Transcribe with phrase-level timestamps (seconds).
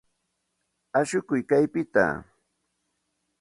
[0.99, 2.05] Ashukuy kaypita.